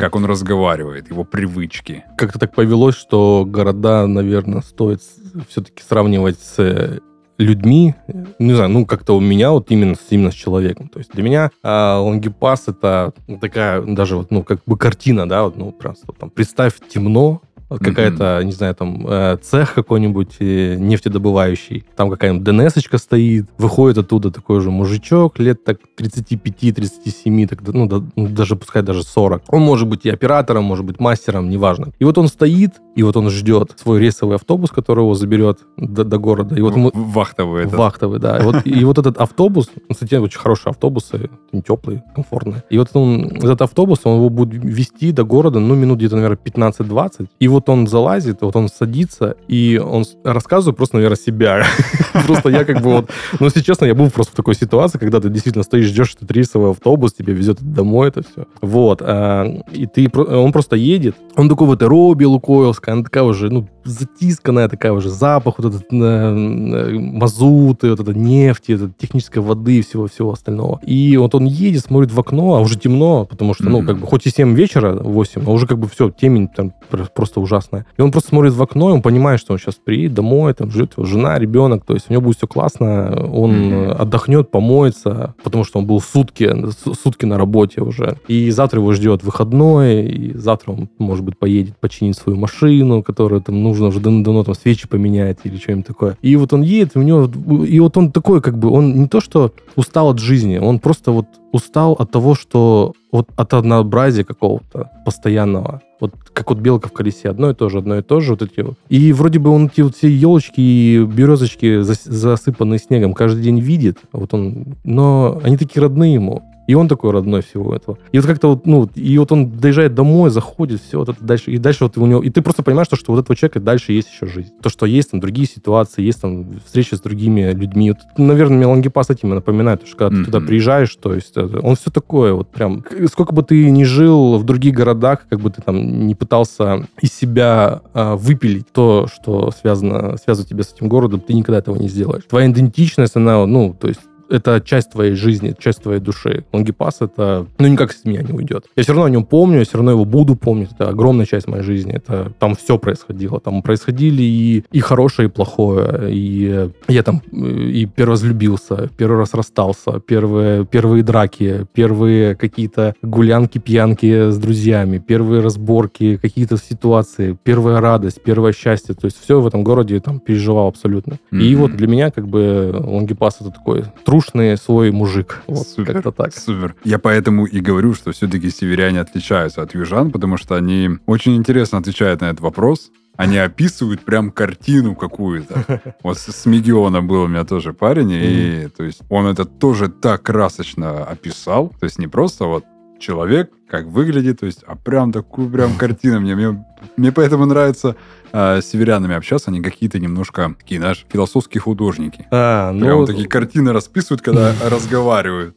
[0.00, 2.04] как он разговаривает, его привычки.
[2.16, 5.00] Как-то так повелось, что города, наверное, стоит
[5.48, 7.00] все-таки сравнивать с
[7.38, 7.94] людьми,
[8.38, 10.88] не знаю, ну, как-то у меня вот именно, именно с человеком.
[10.88, 15.44] То есть для меня а, лонгипас это такая даже вот, ну, как бы картина, да,
[15.44, 18.44] вот, ну, просто там, представь темно, какая-то, mm-hmm.
[18.44, 24.60] не знаю, там, э, цех какой-нибудь э, нефтедобывающий, там какая-нибудь ДНСочка стоит, выходит оттуда такой
[24.60, 29.42] же мужичок, лет так 35-37, так, ну, да, ну, даже, пускай даже 40.
[29.48, 31.92] Он может быть и оператором, может быть мастером, неважно.
[31.98, 36.04] И вот он стоит, и вот он ждет свой рейсовый автобус, который его заберет до,
[36.04, 36.54] до города.
[36.54, 36.90] И вот ему...
[36.94, 37.64] Вахтовый.
[37.64, 37.78] Этот.
[37.78, 38.38] Вахтовый, да.
[38.38, 41.30] И вот, и вот этот автобус, кстати, очень хорошие автобусы,
[41.66, 42.64] теплые, комфортные.
[42.70, 46.38] И вот он, этот автобус, он его будет вести до города, ну, минут где-то, наверное,
[46.38, 47.28] 15-20.
[47.38, 51.64] И вот вот он залазит, вот он садится, и он рассказывает просто, наверное, себя.
[52.26, 53.10] Просто я как бы вот...
[53.38, 56.30] Ну, если честно, я был просто в такой ситуации, когда ты действительно стоишь, ждешь этот
[56.32, 58.46] рейсовый автобус, тебе везет домой это все.
[58.60, 59.02] Вот.
[59.02, 60.10] А, и ты...
[60.14, 64.92] Он просто едет, он такой в этой робе лукойлская, она такая уже, ну, затисканная такая
[64.92, 70.80] уже, запах вот этот э, мазуты, вот это нефти, это технической воды и всего-всего остального.
[70.84, 74.06] И вот он едет, смотрит в окно, а уже темно, потому что, ну, как бы,
[74.06, 76.72] хоть и 7 вечера, 8, а уже как бы все, темень там
[77.14, 77.86] просто ужасная.
[77.96, 80.70] И он просто смотрит в окно, и он понимает, что он сейчас приедет домой, там
[80.70, 83.92] живет его жена, ребенок, то есть у него будет все классно, он mm-hmm.
[83.92, 86.54] отдохнет, помоется, потому что он был сутки,
[86.94, 88.18] сутки на работе уже.
[88.28, 93.40] И завтра его ждет выходной, и завтра он, может быть, поедет починить свою машину, которая
[93.40, 96.16] там нужно уже давно там свечи поменять или что-нибудь такое.
[96.22, 97.30] И вот он едет, у него,
[97.64, 101.12] и вот он такой, как бы, он не то, что устал от жизни, он просто
[101.12, 105.80] вот устал от того, что вот от однообразия какого-то постоянного.
[106.00, 108.42] Вот как вот белка в колесе, одно и то же, одно и то же, вот
[108.42, 108.78] эти вот.
[108.88, 113.98] И вроде бы он эти вот все елочки и березочки засыпанные снегом каждый день видит,
[114.12, 116.42] вот он, но они такие родные ему.
[116.68, 117.98] И он такой родной всего этого.
[118.12, 121.50] И вот как-то вот, ну, и вот он доезжает домой, заходит, все вот это дальше.
[121.50, 122.22] И дальше вот у него...
[122.22, 124.52] И ты просто понимаешь, что, что вот этого человека дальше есть еще жизнь.
[124.62, 127.92] То, что есть там другие ситуации, есть там встречи с другими людьми.
[127.92, 130.24] Вот, наверное, Мелангипас этим напоминает, что когда mm-hmm.
[130.24, 132.84] ты туда приезжаешь, то есть э, он все такое вот прям...
[133.10, 137.14] Сколько бы ты ни жил в других городах, как бы ты там не пытался из
[137.14, 141.88] себя а, выпилить то, что связано, связывает тебя с этим городом, ты никогда этого не
[141.88, 142.24] сделаешь.
[142.28, 146.44] Твоя идентичность, она, ну, то есть это часть твоей жизни, часть твоей души.
[146.52, 148.66] Лонгипас это, ну, никак с меня не уйдет.
[148.76, 150.70] Я все равно о нем помню, я все равно его буду помнить.
[150.72, 151.94] Это огромная часть моей жизни.
[151.94, 153.40] Это там все происходило.
[153.40, 156.12] Там происходили и, и хорошее, и плохое.
[156.12, 162.94] И я там и первый раз влюбился, первый раз расстался, первые, первые драки, первые какие-то
[163.02, 168.94] гулянки, пьянки с друзьями, первые разборки, какие-то ситуации, первая радость, первое счастье.
[168.94, 171.18] То есть все в этом городе там переживал абсолютно.
[171.32, 171.40] Mm-hmm.
[171.40, 175.42] И вот для меня как бы Лонгипас это такой труд трушный свой мужик.
[175.46, 176.34] Вот, супер, как-то так.
[176.34, 176.74] Супер.
[176.84, 181.78] Я поэтому и говорю, что все-таки северяне отличаются от южан, потому что они очень интересно
[181.78, 182.90] отвечают на этот вопрос.
[183.16, 185.82] Они описывают прям картину какую-то.
[186.02, 190.22] Вот с Мегиона был у меня тоже парень, и то есть он это тоже так
[190.22, 191.72] красочно описал.
[191.80, 192.64] То есть не просто вот
[192.98, 196.64] человек, как выглядит, то есть, а прям такую прям картину мне, мне,
[196.96, 197.96] мне поэтому нравится
[198.32, 202.26] э, с северянами общаться, они какие-то немножко такие, знаешь, философские художники.
[202.30, 202.86] А, ну...
[202.86, 205.54] Прям такие картины расписывают, когда разговаривают.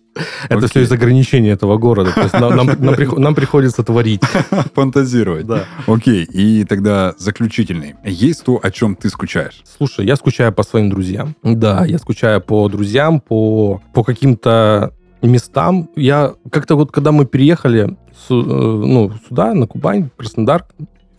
[0.49, 2.12] Это все из ограничений этого города.
[2.12, 4.21] То есть нам, приходится творить.
[4.75, 5.47] Фантазировать.
[5.47, 5.63] Да.
[5.88, 7.95] Окей, и тогда заключительный.
[8.04, 9.63] Есть то, о чем ты скучаешь?
[9.77, 11.36] Слушай, я скучаю по своим друзьям.
[11.43, 14.93] Да, я скучаю по друзьям, по, по каким-то
[15.27, 15.89] местам.
[15.95, 17.97] Я как-то вот, когда мы переехали
[18.29, 20.65] э, ну, сюда, на Кубань, Краснодар,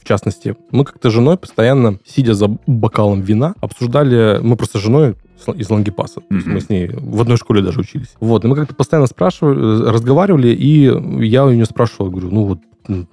[0.01, 4.83] в частности, мы как-то с женой постоянно, сидя за бокалом вина, обсуждали, мы просто с
[4.83, 5.15] женой
[5.55, 6.21] из Лангепаса.
[6.21, 6.43] Mm-hmm.
[6.47, 8.15] Мы с ней в одной школе даже учились.
[8.21, 12.59] Вот, и мы как-то постоянно спрашивали, разговаривали, и я у нее спрашивал, говорю, ну вот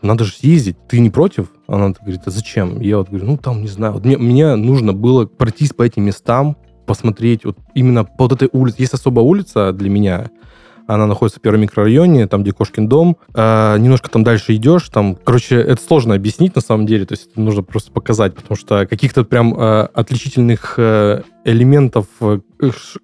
[0.02, 1.52] надо же съездить, ты не против?
[1.68, 2.80] Она говорит, а зачем?
[2.82, 6.04] Я вот говорю, ну там, не знаю, вот мне, мне нужно было пройтись по этим
[6.04, 8.78] местам, посмотреть вот именно по вот этой улице.
[8.80, 10.32] Есть особая улица для меня,
[10.90, 13.18] она находится в первом микрорайоне, там, где Кошкин дом.
[13.36, 17.30] А, немножко там дальше идешь, там, короче, это сложно объяснить на самом деле, то есть
[17.32, 22.40] это нужно просто показать, потому что каких-то прям а, отличительных а, элементов, э,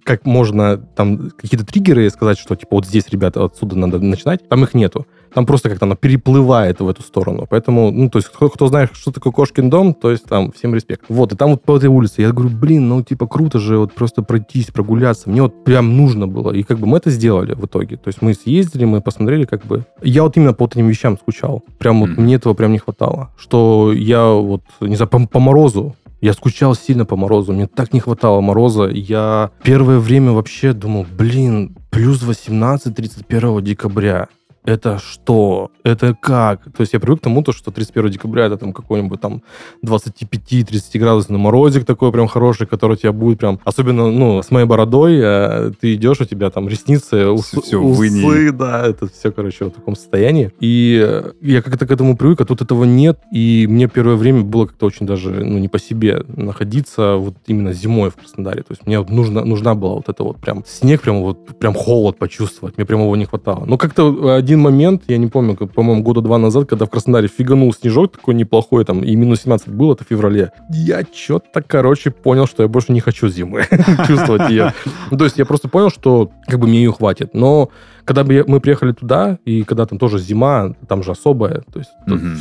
[0.04, 4.64] как можно там какие-то триггеры сказать, что типа вот здесь, ребята, отсюда надо начинать, там
[4.64, 5.06] их нету.
[5.36, 7.46] Там просто как-то она переплывает в эту сторону.
[7.50, 10.74] Поэтому, ну, то есть, кто, кто знает, что такое Кошкин дом, то есть там всем
[10.74, 11.04] респект.
[11.10, 13.92] Вот, и там вот по этой улице я говорю, блин, ну, типа, круто же вот
[13.92, 15.30] просто пройтись, прогуляться.
[15.30, 16.52] Мне вот прям нужно было.
[16.52, 17.98] И как бы мы это сделали в итоге.
[17.98, 19.84] То есть мы съездили, мы посмотрели, как бы...
[20.02, 21.64] Я вот именно по вот этим вещам скучал.
[21.80, 22.22] Прям вот mm-hmm.
[22.22, 23.32] мне этого прям не хватало.
[23.38, 27.92] Что я вот, не знаю, по, по морозу я скучал сильно по морозу, мне так
[27.92, 28.86] не хватало мороза.
[28.86, 34.30] Я первое время вообще думал, блин, плюс 18 31 декабря
[34.66, 35.72] это что?
[35.84, 36.64] Это как?
[36.64, 39.44] То есть я привык к тому, то, что 31 декабря это там какой-нибудь там
[39.86, 43.60] 25-30 градусный морозик такой прям хороший, который у тебя будет прям...
[43.64, 48.52] Особенно, ну, с моей бородой э, ты идешь, у тебя там ресницы, ус, все, усы,
[48.52, 50.52] да, это все, короче, в таком состоянии.
[50.60, 53.20] И я как-то к этому привык, а тут этого нет.
[53.32, 57.72] И мне первое время было как-то очень даже, ну, не по себе находиться вот именно
[57.74, 58.64] зимой в Краснодаре.
[58.64, 62.18] То есть мне нужно, нужна была вот это вот прям снег, прям вот, прям холод
[62.18, 62.78] почувствовать.
[62.78, 63.66] Мне прям его не хватало.
[63.66, 66.90] Но как-то один один момент, я не помню, как, по-моему, года два назад, когда в
[66.90, 70.52] Краснодаре фиганул снежок такой неплохой, там, и минус 17 было, это в феврале.
[70.70, 73.68] Я что-то, короче, понял, что я больше не хочу зимы
[74.08, 74.74] чувствовать ее.
[75.12, 77.34] Ну, то есть я просто понял, что как бы мне ее хватит.
[77.34, 77.70] Но
[78.06, 81.92] когда мы приехали туда, и когда там тоже зима, там же особая, то есть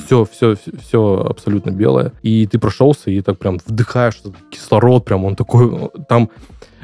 [0.05, 5.37] все, все, все абсолютно белое, и ты прошелся, и так прям вдыхаешь кислород, прям он
[5.37, 6.31] такой, там,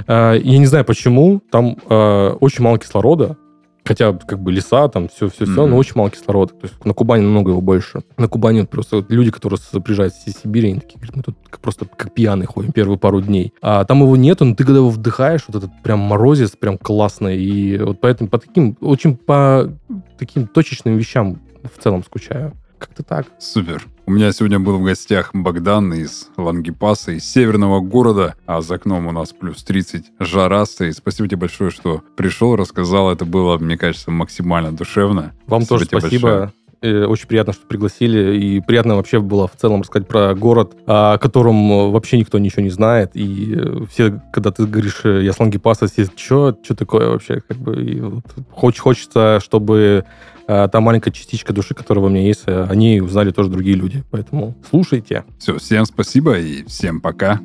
[0.07, 3.37] э, я не знаю почему, там э, очень мало кислорода,
[3.91, 5.67] Хотя, как бы, леса, там, все-все-все, mm-hmm.
[5.67, 6.55] но очень мало кислорода.
[6.55, 8.05] То есть на Кубани намного его больше.
[8.19, 11.87] На Кубани просто вот люди, которые приезжают из Сибири, они такие говорят, мы тут просто
[11.87, 13.53] как пьяные ходим первые пару дней.
[13.61, 17.43] А там его нету, но ты когда его вдыхаешь, вот этот прям морозец прям классный.
[17.43, 19.69] И вот поэтому по таким, очень по
[20.21, 22.53] таким точечным вещам в целом скучаю.
[22.81, 23.27] Как-то так.
[23.39, 23.87] Супер.
[24.07, 29.07] У меня сегодня был в гостях Богдан из Лангепаса, из северного города, а за окном
[29.07, 30.97] у нас плюс 30 жара стоит.
[30.97, 33.13] Спасибо тебе большое, что пришел, рассказал.
[33.13, 35.35] Это было, мне кажется, максимально душевно.
[35.47, 36.29] Вам спасибо тоже спасибо.
[36.29, 36.53] Большое.
[36.83, 38.39] Э, очень приятно, что пригласили.
[38.39, 42.71] И приятно вообще было в целом рассказать про город, о котором вообще никто ничего не
[42.71, 43.11] знает.
[43.15, 46.57] И э, все, когда ты говоришь э, «я с Лангепаса», все «что?
[46.63, 50.05] Что такое вообще?» как бы, и вот, хочется, чтобы
[50.47, 54.03] та маленькая частичка души, которая у меня есть, они узнали тоже другие люди.
[54.11, 55.23] Поэтому слушайте.
[55.39, 57.39] Все, всем спасибо и всем пока.